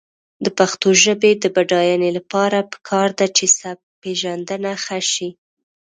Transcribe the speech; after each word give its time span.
د 0.43 0.45
پښتو 0.57 0.89
ژبې 1.03 1.31
د 1.43 1.45
بډاینې 1.55 2.09
لپاره 2.17 2.67
پکار 2.71 3.09
ده 3.19 3.27
چې 3.37 3.45
سبکپېژندنه 3.59 4.71
ښه 4.83 4.99
شي. 5.11 5.29